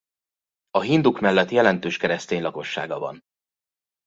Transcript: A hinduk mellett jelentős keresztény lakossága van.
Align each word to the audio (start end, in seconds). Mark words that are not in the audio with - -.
A 0.69 0.81
hinduk 0.81 1.19
mellett 1.19 1.49
jelentős 1.49 1.97
keresztény 1.97 2.41
lakossága 2.41 2.99
van. 2.99 3.23